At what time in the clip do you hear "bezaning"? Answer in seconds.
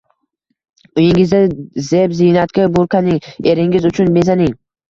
4.19-4.61